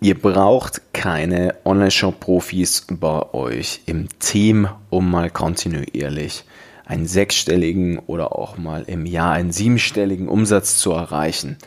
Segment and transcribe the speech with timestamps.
[0.00, 6.44] Ihr braucht keine Online-Shop-Profis bei euch im Team, um mal kontinuierlich
[6.86, 11.58] einen sechsstelligen oder auch mal im Jahr einen siebenstelligen Umsatz zu erreichen.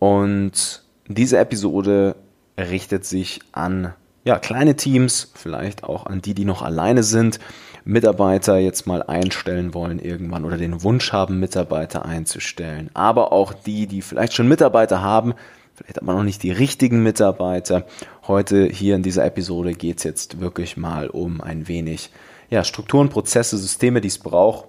[0.00, 2.16] Und diese Episode
[2.58, 3.94] richtet sich an
[4.24, 7.38] ja, kleine Teams, vielleicht auch an die, die noch alleine sind,
[7.84, 12.90] Mitarbeiter jetzt mal einstellen wollen irgendwann oder den Wunsch haben, Mitarbeiter einzustellen.
[12.94, 15.34] Aber auch die, die vielleicht schon Mitarbeiter haben,
[15.80, 17.86] vielleicht aber noch nicht die richtigen Mitarbeiter.
[18.26, 22.10] Heute hier in dieser Episode geht es jetzt wirklich mal um ein wenig
[22.50, 24.68] ja, Strukturen, Prozesse, Systeme, die es braucht,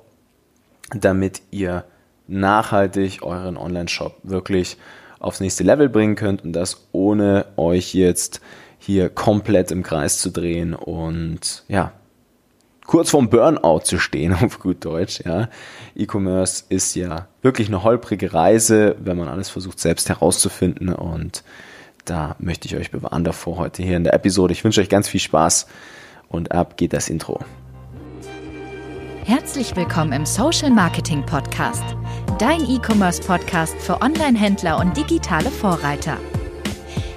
[0.95, 1.83] damit ihr
[2.27, 4.77] nachhaltig euren Online-Shop wirklich
[5.19, 8.41] aufs nächste Level bringen könnt und das ohne euch jetzt
[8.79, 11.93] hier komplett im Kreis zu drehen und ja,
[12.91, 15.47] kurz vorm Burnout zu stehen, auf gut Deutsch, ja.
[15.95, 21.43] E-Commerce ist ja wirklich eine holprige Reise, wenn man alles versucht selbst herauszufinden und
[22.03, 24.51] da möchte ich euch bewahren davor heute hier in der Episode.
[24.51, 25.67] Ich wünsche euch ganz viel Spaß
[26.27, 27.39] und ab geht das Intro.
[29.23, 31.83] Herzlich willkommen im Social Marketing Podcast,
[32.39, 36.17] dein E-Commerce Podcast für Online-Händler und digitale Vorreiter.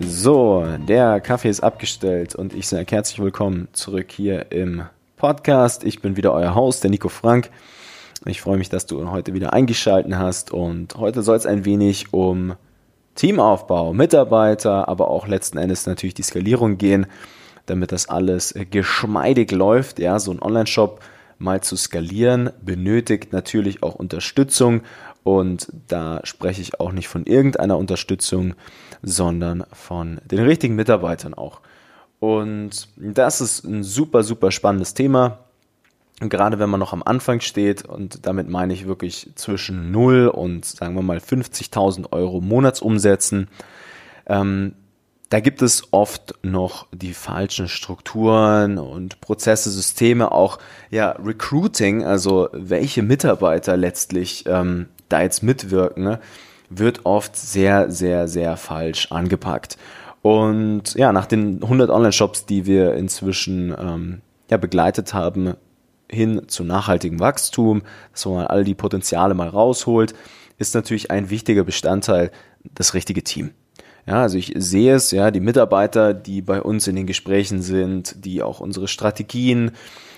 [0.00, 4.82] So, der Kaffee ist abgestellt und ich sage herzlich willkommen zurück hier im
[5.16, 5.84] Podcast.
[5.84, 7.50] Ich bin wieder euer Host, der Nico Frank.
[8.24, 12.12] Ich freue mich, dass du heute wieder eingeschaltet hast und heute soll es ein wenig
[12.12, 12.54] um
[13.14, 17.06] Teamaufbau, Mitarbeiter, aber auch letzten Endes natürlich die Skalierung gehen
[17.68, 19.98] damit das alles geschmeidig läuft.
[19.98, 21.00] Ja, so ein Online-Shop
[21.38, 24.82] mal zu skalieren benötigt natürlich auch Unterstützung
[25.22, 28.54] und da spreche ich auch nicht von irgendeiner Unterstützung,
[29.02, 31.60] sondern von den richtigen Mitarbeitern auch.
[32.20, 35.38] Und das ist ein super, super spannendes Thema.
[36.20, 40.64] Gerade wenn man noch am Anfang steht und damit meine ich wirklich zwischen 0 und
[40.64, 43.48] sagen wir mal 50.000 Euro Monatsumsätzen.
[44.26, 44.74] Ähm,
[45.28, 50.58] da gibt es oft noch die falschen Strukturen und Prozesse, Systeme, auch
[50.90, 56.20] ja Recruiting, also welche Mitarbeiter letztlich ähm, da jetzt mitwirken, ne,
[56.70, 59.78] wird oft sehr, sehr, sehr falsch angepackt.
[60.22, 64.20] Und ja, nach den 100 Online-Shops, die wir inzwischen ähm,
[64.50, 65.54] ja, begleitet haben,
[66.10, 70.14] hin zu nachhaltigem Wachstum, dass man all die Potenziale mal rausholt,
[70.58, 72.30] ist natürlich ein wichtiger Bestandteil
[72.74, 73.50] das richtige Team.
[74.06, 78.24] Ja, also ich sehe es, ja, die Mitarbeiter, die bei uns in den Gesprächen sind,
[78.24, 79.72] die auch unsere Strategien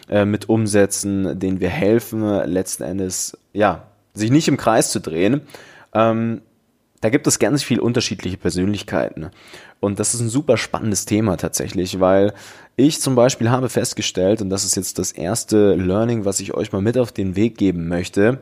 [0.09, 5.43] äh, mit umsetzen, denen wir helfen, letzten Endes, ja, sich nicht im Kreis zu drehen.
[5.95, 6.43] Ähm,
[7.01, 9.31] da gibt es ganz viel unterschiedliche Persönlichkeiten.
[9.81, 12.35] Und das ist ein super spannendes Thema tatsächlich, weil
[12.77, 16.73] ich zum Beispiel habe festgestellt, und das ist jetzt das erste Learning, was ich euch
[16.73, 18.41] mal mit auf den Weg geben möchte,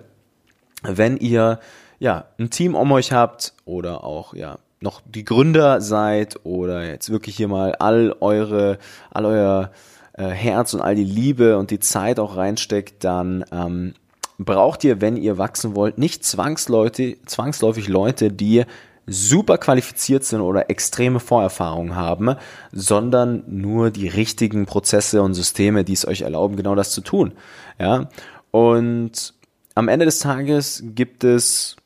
[0.82, 1.60] wenn ihr
[2.00, 7.10] ja ein Team um euch habt oder auch ja noch die Gründer seid oder jetzt
[7.10, 8.78] wirklich hier mal all eure,
[9.10, 9.70] all euer
[10.12, 13.94] äh, Herz und all die Liebe und die Zeit auch reinsteckt, dann ähm,
[14.38, 18.64] braucht ihr, wenn ihr wachsen wollt, nicht zwangsläufig, Leute, die
[19.06, 22.36] super qualifiziert sind oder extreme Vorerfahrungen haben,
[22.72, 27.32] sondern nur die richtigen Prozesse und Systeme, die es euch erlauben, genau das zu tun.
[27.78, 28.08] Ja,
[28.50, 29.34] und
[29.74, 31.76] am Ende des Tages gibt es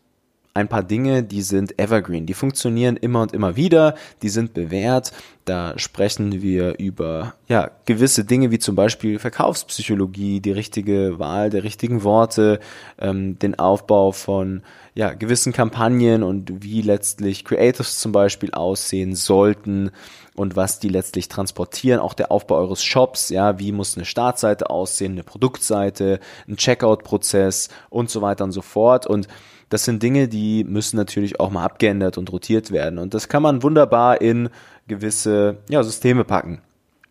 [0.54, 5.12] ein paar Dinge, die sind evergreen, die funktionieren immer und immer wieder, die sind bewährt.
[5.44, 11.64] Da sprechen wir über ja, gewisse Dinge wie zum Beispiel Verkaufspsychologie, die richtige Wahl der
[11.64, 12.60] richtigen Worte,
[12.98, 14.62] ähm, den Aufbau von
[14.94, 19.91] ja, gewissen Kampagnen und wie letztlich Creatives zum Beispiel aussehen sollten
[20.34, 21.98] und was die letztlich transportieren.
[21.98, 27.68] Auch der Aufbau eures Shops, ja, wie muss eine Startseite aussehen, eine Produktseite, ein Checkout-Prozess
[27.91, 29.06] und so weiter und so fort.
[29.06, 29.27] Und
[29.71, 32.98] das sind Dinge, die müssen natürlich auch mal abgeändert und rotiert werden.
[32.98, 34.50] Und das kann man wunderbar in
[34.88, 36.60] gewisse ja, Systeme packen,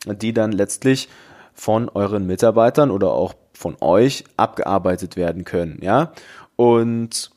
[0.05, 1.09] die dann letztlich
[1.53, 5.79] von euren Mitarbeitern oder auch von euch abgearbeitet werden können.
[5.81, 6.13] Ja,
[6.55, 7.31] und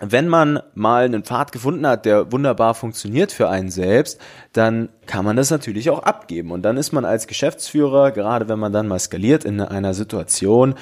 [0.00, 4.18] wenn man mal einen Pfad gefunden hat, der wunderbar funktioniert für einen selbst,
[4.52, 6.52] dann kann man das natürlich auch abgeben.
[6.52, 10.74] Und dann ist man als Geschäftsführer, gerade wenn man dann mal skaliert, in einer Situation,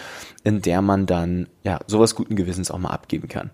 [0.45, 3.51] in der man dann ja sowas guten Gewissens auch mal abgeben kann.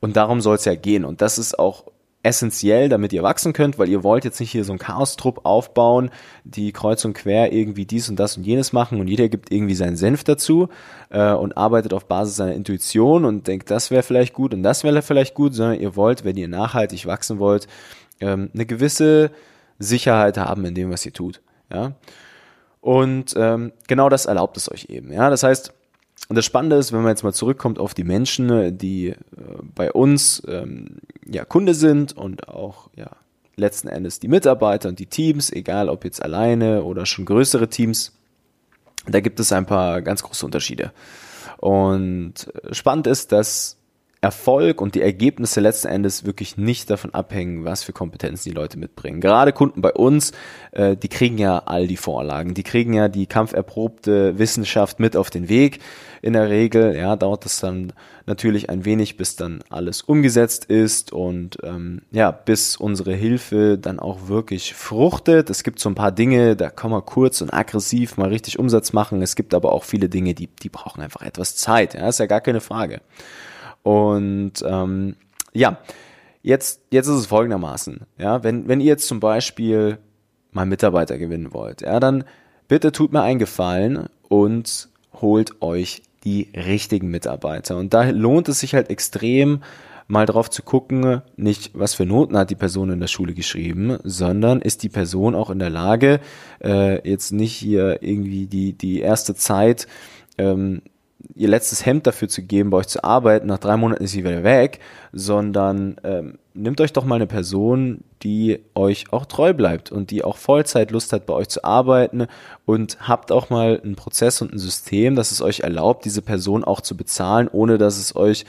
[0.00, 1.04] Und darum soll es ja gehen.
[1.04, 1.84] Und das ist auch
[2.22, 6.10] essentiell, damit ihr wachsen könnt, weil ihr wollt jetzt nicht hier so einen Chaos-Trupp aufbauen,
[6.44, 9.74] die kreuz und quer irgendwie dies und das und jenes machen und jeder gibt irgendwie
[9.74, 10.68] seinen Senf dazu
[11.10, 14.82] äh, und arbeitet auf Basis seiner Intuition und denkt, das wäre vielleicht gut und das
[14.82, 17.68] wäre vielleicht gut, sondern ihr wollt, wenn ihr nachhaltig wachsen wollt,
[18.20, 19.30] ähm, eine gewisse
[19.78, 21.40] Sicherheit haben in dem, was ihr tut.
[21.72, 21.92] Ja.
[22.80, 25.12] Und ähm, genau das erlaubt es euch eben.
[25.12, 25.72] Ja, das heißt,
[26.28, 29.16] und das Spannende ist, wenn man jetzt mal zurückkommt auf die Menschen, die äh,
[29.74, 33.10] bei uns ähm, ja Kunde sind und auch ja
[33.56, 38.12] letzten Endes die Mitarbeiter und die Teams, egal ob jetzt alleine oder schon größere Teams,
[39.06, 40.92] da gibt es ein paar ganz große Unterschiede.
[41.56, 43.78] Und äh, spannend ist, dass
[44.20, 48.76] Erfolg und die Ergebnisse letzten Endes wirklich nicht davon abhängen, was für Kompetenzen die Leute
[48.76, 49.20] mitbringen.
[49.20, 50.32] Gerade Kunden bei uns,
[50.72, 55.30] äh, die kriegen ja all die Vorlagen, die kriegen ja die kampferprobte Wissenschaft mit auf
[55.30, 55.78] den Weg.
[56.22, 57.92] In der Regel, ja, dauert es dann
[58.26, 63.98] natürlich ein wenig, bis dann alles umgesetzt ist und ähm, ja, bis unsere Hilfe dann
[63.98, 65.50] auch wirklich fruchtet.
[65.50, 68.92] Es gibt so ein paar Dinge, da kann man kurz und aggressiv mal richtig Umsatz
[68.92, 69.22] machen.
[69.22, 71.94] Es gibt aber auch viele Dinge, die, die brauchen einfach etwas Zeit.
[71.94, 73.00] Ja, ist ja gar keine Frage.
[73.82, 75.16] Und ähm,
[75.52, 75.78] ja,
[76.42, 78.00] jetzt, jetzt ist es folgendermaßen.
[78.18, 79.98] Ja, wenn, wenn ihr jetzt zum Beispiel
[80.52, 82.24] mal Mitarbeiter gewinnen wollt, ja, dann
[82.68, 84.88] bitte tut mir einen Gefallen und
[85.20, 87.76] holt euch die richtigen Mitarbeiter.
[87.76, 89.62] Und da lohnt es sich halt extrem,
[90.08, 93.98] mal drauf zu gucken, nicht was für Noten hat die Person in der Schule geschrieben,
[94.04, 96.20] sondern ist die Person auch in der Lage,
[96.64, 99.86] äh, jetzt nicht hier irgendwie die, die erste Zeit
[100.38, 100.80] ähm,
[101.34, 104.24] ihr letztes Hemd dafür zu geben, bei euch zu arbeiten, nach drei Monaten ist sie
[104.24, 104.80] wieder weg,
[105.12, 110.24] sondern ähm, nehmt euch doch mal eine Person, die euch auch treu bleibt und die
[110.24, 112.26] auch Vollzeit Lust hat, bei euch zu arbeiten
[112.66, 116.64] und habt auch mal einen Prozess und ein System, das es euch erlaubt, diese Person
[116.64, 118.44] auch zu bezahlen, ohne dass es euch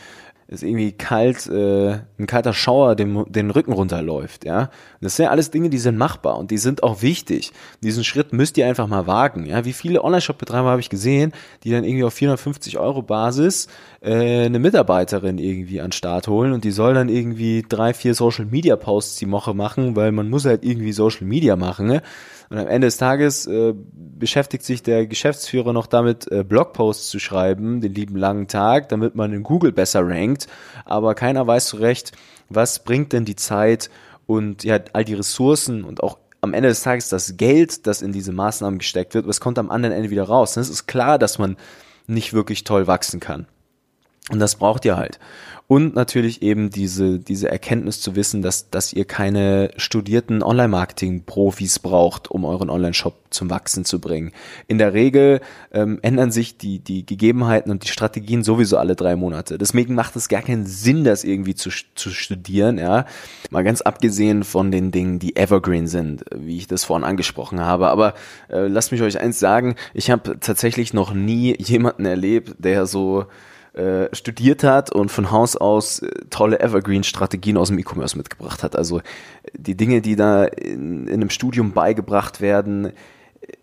[0.49, 4.71] ist irgendwie kalt, äh, ein kalter Schauer dem, den Rücken runterläuft, ja.
[4.99, 7.51] Das sind ja alles Dinge, die sind machbar und die sind auch wichtig.
[7.83, 9.63] Diesen Schritt müsst ihr einfach mal wagen, ja.
[9.63, 13.67] Wie viele Online-Shop-Betreiber habe ich gesehen, die dann irgendwie auf 450 Euro Basis
[14.01, 19.17] äh, eine Mitarbeiterin irgendwie an Start holen und die soll dann irgendwie drei, vier Social-Media-Posts
[19.17, 22.01] die Woche machen, weil man muss halt irgendwie Social Media machen, ne?
[22.49, 27.19] Und am Ende des Tages äh, beschäftigt sich der Geschäftsführer noch damit, äh, Blogposts zu
[27.19, 30.38] schreiben, den lieben langen Tag, damit man in Google besser rankt.
[30.85, 32.11] Aber keiner weiß so recht,
[32.49, 33.89] was bringt denn die Zeit
[34.25, 38.11] und ja, all die Ressourcen und auch am Ende des Tages das Geld, das in
[38.11, 40.55] diese Maßnahmen gesteckt wird, was kommt am anderen Ende wieder raus.
[40.57, 41.57] Es ist klar, dass man
[42.07, 43.45] nicht wirklich toll wachsen kann.
[44.29, 45.19] Und das braucht ihr halt.
[45.71, 52.31] Und natürlich eben diese, diese Erkenntnis zu wissen, dass, dass ihr keine studierten Online-Marketing-Profis braucht,
[52.31, 54.31] um euren Online-Shop zum Wachsen zu bringen.
[54.67, 55.41] In der Regel
[55.71, 59.59] ähm, ändern sich die, die Gegebenheiten und die Strategien sowieso alle drei Monate.
[59.59, 63.05] Deswegen macht es gar keinen Sinn, das irgendwie zu, zu studieren, ja.
[63.51, 67.89] Mal ganz abgesehen von den Dingen, die evergreen sind, wie ich das vorhin angesprochen habe.
[67.89, 68.15] Aber
[68.49, 73.27] äh, lasst mich euch eins sagen, ich habe tatsächlich noch nie jemanden erlebt, der so
[73.79, 78.75] äh, studiert hat und von Haus aus äh, tolle Evergreen-Strategien aus dem E-Commerce mitgebracht hat.
[78.75, 78.99] Also
[79.53, 82.91] die Dinge, die da in, in einem Studium beigebracht werden, äh,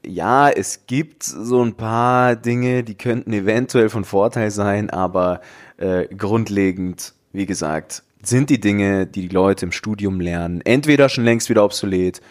[0.07, 5.43] ja, es gibt so ein paar Dinge, die könnten eventuell von Vorteil sein, aber
[5.77, 11.25] äh, grundlegend, wie gesagt, sind die Dinge, die die Leute im Studium lernen, entweder schon
[11.25, 12.23] längst wieder obsolet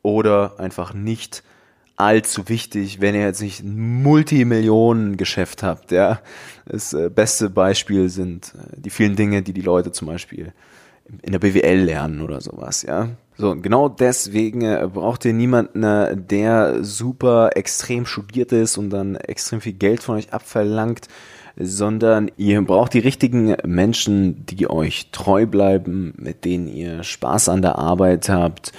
[0.00, 1.42] oder einfach nicht
[1.96, 5.92] allzu wichtig, wenn ihr jetzt nicht ein Multimillionen-Geschäft habt.
[5.92, 6.20] Ja,
[6.66, 10.52] das äh, beste Beispiel sind äh, die vielen Dinge, die die Leute zum Beispiel
[11.22, 12.82] in der BWL lernen oder sowas.
[12.82, 15.82] Ja, so genau deswegen äh, braucht ihr niemanden,
[16.28, 21.08] der super extrem studiert ist und dann extrem viel Geld von euch abverlangt
[21.56, 27.62] sondern ihr braucht die richtigen Menschen, die euch treu bleiben, mit denen ihr Spaß an
[27.62, 28.72] der Arbeit habt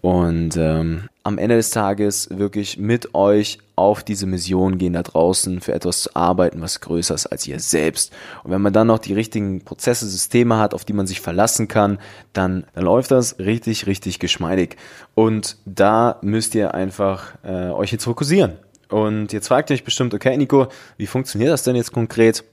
[0.00, 5.60] und ähm, am Ende des Tages wirklich mit euch auf diese Mission gehen da draußen
[5.60, 8.12] für etwas zu arbeiten, was größer ist als ihr selbst.
[8.44, 11.68] Und wenn man dann noch die richtigen Prozesse, Systeme hat, auf die man sich verlassen
[11.68, 11.98] kann,
[12.32, 14.76] dann, dann läuft das richtig, richtig geschmeidig.
[15.14, 18.54] Und da müsst ihr einfach äh, euch jetzt fokussieren.
[18.88, 22.44] Und jetzt fragt ihr euch bestimmt, okay, Nico, wie funktioniert das denn jetzt konkret?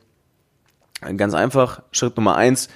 [1.18, 2.70] Ganz einfach, Schritt Nummer eins,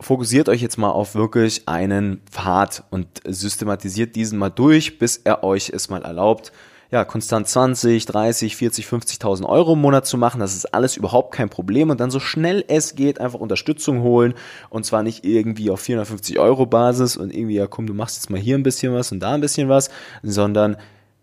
[0.00, 5.44] fokussiert euch jetzt mal auf wirklich einen Pfad und systematisiert diesen mal durch, bis er
[5.44, 6.52] euch es mal erlaubt,
[6.90, 10.40] ja, konstant 20, 30, 40, 50.000 Euro im Monat zu machen.
[10.40, 11.88] Das ist alles überhaupt kein Problem.
[11.90, 14.34] Und dann so schnell es geht einfach Unterstützung holen.
[14.70, 18.30] Und zwar nicht irgendwie auf 450 Euro Basis und irgendwie, ja komm, du machst jetzt
[18.30, 19.90] mal hier ein bisschen was und da ein bisschen was,
[20.24, 20.76] sondern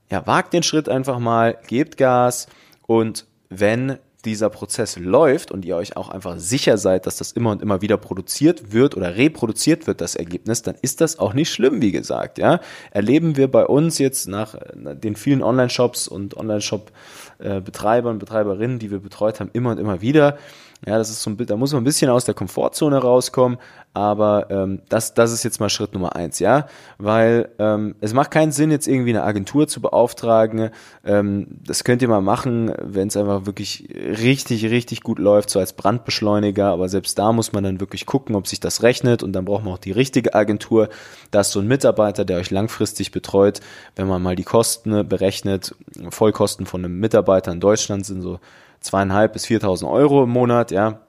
[0.10, 2.48] ja, wagt den Schritt einfach mal, gebt Gas
[2.86, 7.52] und wenn dieser Prozess läuft und ihr euch auch einfach sicher seid, dass das immer
[7.52, 11.52] und immer wieder produziert wird oder reproduziert wird, das Ergebnis, dann ist das auch nicht
[11.52, 12.60] schlimm, wie gesagt, ja.
[12.92, 19.40] Erleben wir bei uns jetzt nach den vielen Online-Shops und Online-Shop-Betreibern, Betreiberinnen, die wir betreut
[19.40, 20.38] haben, immer und immer wieder,
[20.86, 23.58] ja, das ist so ein da muss man ein bisschen aus der Komfortzone rauskommen,
[23.94, 26.68] aber ähm, das, das ist jetzt mal Schritt Nummer eins, ja,
[27.00, 30.70] weil ähm, es macht keinen Sinn, jetzt irgendwie eine Agentur zu beauftragen.
[31.04, 35.60] Ähm, das könnt ihr mal machen, wenn es einfach wirklich richtig, richtig gut läuft, so
[35.60, 39.34] als Brandbeschleuniger, aber selbst da muss man dann wirklich gucken, ob sich das rechnet und
[39.34, 40.90] dann braucht man auch die richtige Agentur.
[41.32, 43.62] Da ist so ein Mitarbeiter, der euch langfristig betreut,
[43.96, 45.76] wenn man mal die Kosten berechnet,
[46.10, 48.40] Vollkosten von einem Mitarbeiter in Deutschland sind so
[48.80, 51.07] zweieinhalb bis 4.000 Euro im Monat, ja.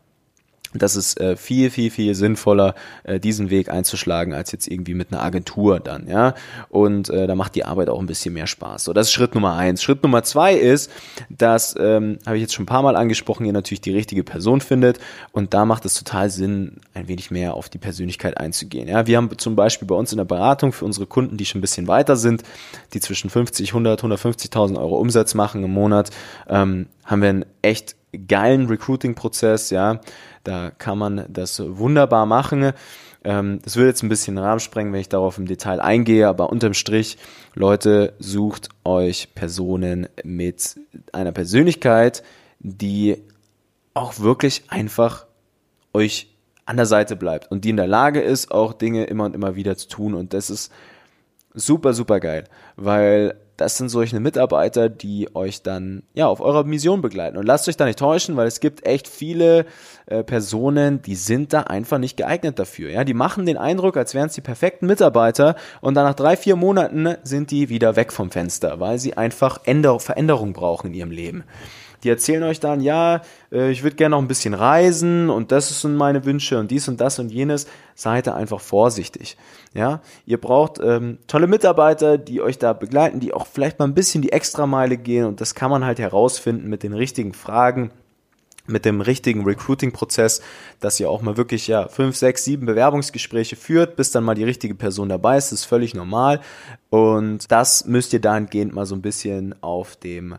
[0.75, 5.13] Das ist äh, viel, viel, viel sinnvoller, äh, diesen Weg einzuschlagen, als jetzt irgendwie mit
[5.13, 6.35] einer Agentur dann, ja.
[6.69, 8.85] Und äh, da macht die Arbeit auch ein bisschen mehr Spaß.
[8.85, 9.83] So, das ist Schritt Nummer eins.
[9.83, 10.91] Schritt Nummer zwei ist,
[11.31, 14.61] dass, ähm, habe ich jetzt schon ein paar Mal angesprochen, ihr natürlich die richtige Person
[14.61, 14.99] findet.
[15.33, 18.89] Und da macht es total Sinn, ein wenig mehr auf die Persönlichkeit einzugehen.
[18.89, 21.59] Ja, wir haben zum Beispiel bei uns in der Beratung für unsere Kunden, die schon
[21.59, 22.43] ein bisschen weiter sind,
[22.93, 26.11] die zwischen 50, 100, 150.000 Euro Umsatz machen im Monat,
[26.47, 27.97] ähm, haben wir einen echt
[28.27, 30.00] geilen Recruiting-Prozess, ja.
[30.45, 32.73] Da kann man das wunderbar machen.
[33.25, 36.29] Ähm, das würde jetzt ein bisschen den Rahmen sprengen, wenn ich darauf im Detail eingehe,
[36.29, 37.19] aber unterm Strich,
[37.55, 40.79] Leute, sucht euch Personen mit
[41.12, 42.23] einer Persönlichkeit,
[42.61, 43.23] die
[43.95, 45.27] auch wirklich einfach
[45.93, 46.35] euch
[46.65, 49.57] an der Seite bleibt und die in der Lage ist, auch Dinge immer und immer
[49.57, 50.15] wieder zu tun.
[50.15, 50.71] Und das ist
[51.55, 52.45] super, super geil,
[52.77, 57.37] weil das sind solche Mitarbeiter, die euch dann ja auf eurer Mission begleiten.
[57.37, 59.67] Und lasst euch da nicht täuschen, weil es gibt echt viele
[60.07, 62.88] äh, Personen, die sind da einfach nicht geeignet dafür.
[62.91, 66.37] Ja, die machen den Eindruck, als wären es die perfekten Mitarbeiter und dann nach drei,
[66.37, 70.95] vier Monaten sind die wieder weg vom Fenster, weil sie einfach Änder Veränderung brauchen in
[70.95, 71.43] ihrem Leben.
[72.02, 75.81] Die erzählen euch dann, ja, äh, ich würde gerne noch ein bisschen reisen und das
[75.81, 77.67] sind meine Wünsche und dies und das und jenes.
[77.95, 79.37] Seid da einfach vorsichtig.
[79.75, 83.95] Ja, ihr braucht ähm, tolle Mitarbeiter, die euch da begleiten, die auch vielleicht mal ein
[83.95, 87.90] bisschen die Extrameile gehen und das kann man halt herausfinden mit den richtigen Fragen
[88.69, 90.43] mit dem richtigen Recruiting-Prozess,
[90.81, 94.45] dass ihr auch mal wirklich ja fünf, sechs, sieben Bewerbungsgespräche führt, bis dann mal die
[94.45, 95.52] richtige Person dabei ist.
[95.52, 96.40] Das ist völlig normal.
[96.90, 100.37] Und das müsst ihr dahingehend mal so ein bisschen auf dem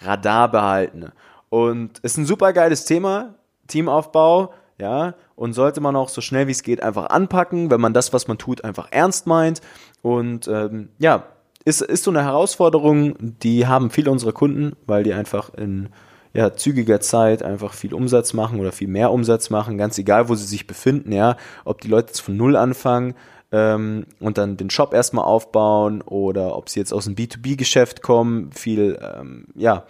[0.00, 1.12] Radar behalten.
[1.48, 3.34] Und ist ein super geiles Thema,
[3.68, 7.94] Teamaufbau, ja, und sollte man auch so schnell wie es geht einfach anpacken, wenn man
[7.94, 9.60] das, was man tut, einfach ernst meint.
[10.02, 11.24] Und ähm, ja,
[11.64, 15.88] ist, ist so eine Herausforderung, die haben viele unserer Kunden, weil die einfach in
[16.32, 20.34] ja, zügiger Zeit einfach viel Umsatz machen oder viel mehr Umsatz machen, ganz egal, wo
[20.34, 23.14] sie sich befinden, ja, ob die Leute jetzt von Null anfangen
[23.52, 28.50] ähm, und dann den Shop erstmal aufbauen oder ob sie jetzt aus dem B2B-Geschäft kommen,
[28.52, 29.84] viel, ähm, ja,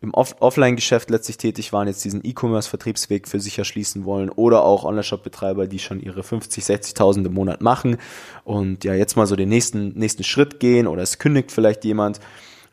[0.00, 4.84] im Off Offline-Geschäft letztlich tätig waren, jetzt diesen E-Commerce-Vertriebsweg für sich erschließen wollen oder auch
[4.84, 7.98] Online-Shop-Betreiber, die schon ihre 50, 60.000 im Monat machen
[8.42, 12.18] und ja jetzt mal so den nächsten, nächsten Schritt gehen oder es kündigt vielleicht jemand.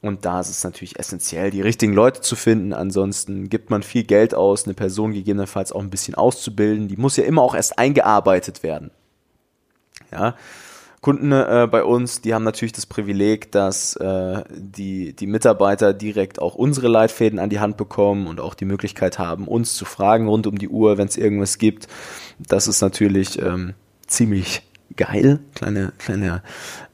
[0.01, 2.71] Und da ist es natürlich essentiell, die richtigen Leute zu finden.
[2.71, 6.87] Ansonsten gibt man viel Geld aus, eine Person gegebenenfalls auch ein bisschen auszubilden.
[6.87, 8.91] Die muss ja immer auch erst eingearbeitet werden.
[10.11, 10.35] Ja.
[11.01, 16.41] Kunden äh, bei uns, die haben natürlich das Privileg, dass äh, die, die Mitarbeiter direkt
[16.41, 20.27] auch unsere Leitfäden an die Hand bekommen und auch die Möglichkeit haben, uns zu fragen
[20.27, 21.87] rund um die Uhr, wenn es irgendwas gibt.
[22.37, 23.75] Das ist natürlich ähm,
[24.07, 24.61] ziemlich
[24.97, 25.39] geil.
[25.55, 26.43] Kleine, kleine,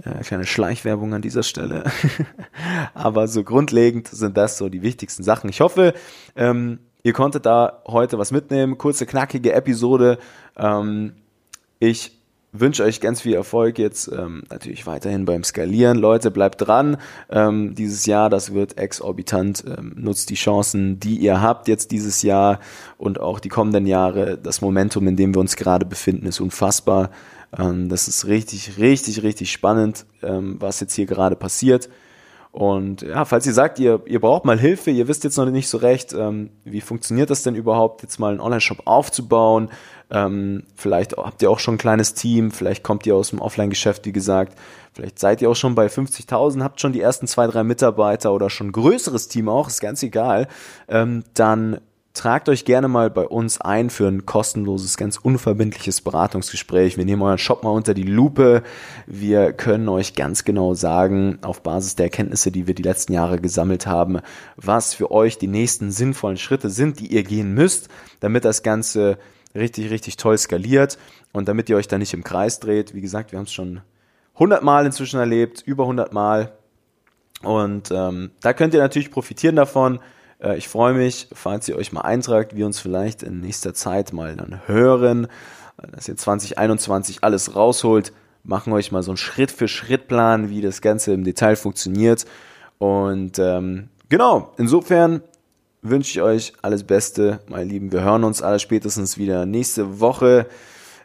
[0.04, 1.86] äh, kleine Schleichwerbung an dieser Stelle.
[2.94, 5.50] Aber so grundlegend sind das so die wichtigsten Sachen.
[5.50, 5.96] Ich hoffe,
[6.36, 8.78] ähm, ihr konntet da heute was mitnehmen.
[8.78, 10.20] Kurze, knackige Episode.
[10.58, 11.14] Ähm,
[11.80, 12.15] ich
[12.60, 15.98] wünsche euch ganz viel Erfolg jetzt ähm, natürlich weiterhin beim Skalieren.
[15.98, 16.98] Leute, bleibt dran.
[17.30, 19.64] Ähm, dieses Jahr, das wird exorbitant.
[19.66, 22.60] Ähm, nutzt die Chancen, die ihr habt jetzt dieses Jahr
[22.98, 24.38] und auch die kommenden Jahre.
[24.38, 27.12] Das Momentum, in dem wir uns gerade befinden, ist unfassbar.
[27.58, 31.90] Ähm, das ist richtig, richtig, richtig spannend, ähm, was jetzt hier gerade passiert.
[32.56, 35.68] Und ja, falls ihr sagt, ihr, ihr braucht mal Hilfe, ihr wisst jetzt noch nicht
[35.68, 39.70] so recht, ähm, wie funktioniert das denn überhaupt, jetzt mal einen Online-Shop aufzubauen.
[40.10, 44.06] Ähm, vielleicht habt ihr auch schon ein kleines Team, vielleicht kommt ihr aus dem Offline-Geschäft,
[44.06, 44.58] wie gesagt.
[44.94, 48.50] Vielleicht seid ihr auch schon bei 50.000, habt schon die ersten zwei, drei Mitarbeiter oder
[48.50, 50.48] schon ein größeres Team auch, ist ganz egal.
[50.88, 51.82] Ähm, dann
[52.16, 56.98] tragt euch gerne mal bei uns ein für ein kostenloses, ganz unverbindliches Beratungsgespräch.
[56.98, 58.64] Wir nehmen euren Shop mal unter die Lupe.
[59.06, 63.40] Wir können euch ganz genau sagen, auf Basis der Erkenntnisse, die wir die letzten Jahre
[63.40, 64.20] gesammelt haben,
[64.56, 67.90] was für euch die nächsten sinnvollen Schritte sind, die ihr gehen müsst,
[68.22, 69.18] damit das Ganze
[69.54, 70.98] richtig, richtig toll skaliert
[71.34, 72.96] und damit ihr euch da nicht im Kreis dreht.
[72.96, 73.82] Wie gesagt, wir haben es schon
[74.36, 76.54] 100 Mal inzwischen erlebt, über 100 Mal.
[77.44, 80.00] Und ähm, da könnt ihr natürlich profitieren davon
[80.42, 84.14] Äh, ich freue mich, falls ihr euch mal eintragt, wir uns vielleicht in nächster Zeit
[84.14, 85.28] mal dann hören,
[85.92, 88.14] dass ihr 2021 alles rausholt,
[88.44, 92.26] machen euch mal so einen Schritt-für-Schritt-Plan, wie das Ganze im Detail funktioniert.
[92.78, 95.22] Und ähm, genau, insofern
[95.82, 97.92] wünsche ich euch alles Beste, meine Lieben.
[97.92, 100.48] Wir hören uns alle spätestens wieder nächste Woche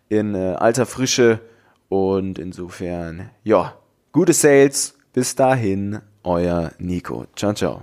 [0.09, 1.41] in äh, alter Frische.
[1.89, 3.75] Und insofern, ja,
[4.13, 4.95] gute Sales.
[5.13, 7.27] Bis dahin, euer Nico.
[7.35, 7.83] Ciao, ciao.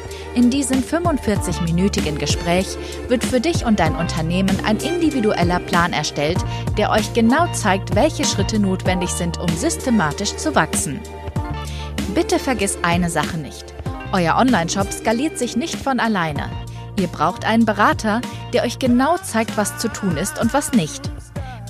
[0.33, 2.77] In diesem 45-minütigen Gespräch
[3.09, 6.37] wird für dich und dein Unternehmen ein individueller Plan erstellt,
[6.77, 11.01] der euch genau zeigt, welche Schritte notwendig sind, um systematisch zu wachsen.
[12.15, 13.73] Bitte vergiss eine Sache nicht.
[14.13, 16.49] Euer Online-Shop skaliert sich nicht von alleine.
[16.97, 18.21] Ihr braucht einen Berater,
[18.53, 21.10] der euch genau zeigt, was zu tun ist und was nicht.